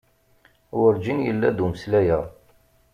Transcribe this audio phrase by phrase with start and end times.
[0.79, 2.19] Werǧin yella-d umeslay-a.